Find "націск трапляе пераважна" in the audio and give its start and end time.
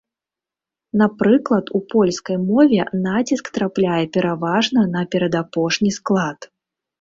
3.03-4.87